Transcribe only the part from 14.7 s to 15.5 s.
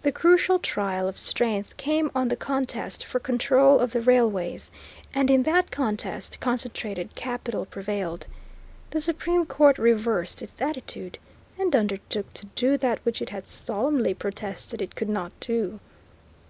it could not